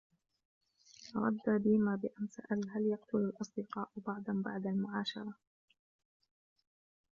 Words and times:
رد 1.15 1.63
ديما 1.63 1.95
بأن 1.95 2.27
سأل:" 2.27 2.61
هل 2.75 2.81
يقتل 2.87 3.17
الأصدقاء 3.17 3.89
بعضًا 3.95 4.33
بعد 4.45 4.67
المعاشرة؟" 4.67 5.33